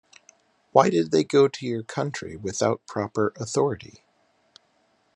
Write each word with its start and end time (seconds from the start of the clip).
Why 0.71 0.89
did 0.89 1.11
they 1.11 1.23
go 1.23 1.47
to 1.47 1.63
your 1.63 1.83
country 1.83 2.35
without 2.35 2.81
proper 2.87 3.33
authority? 3.35 4.03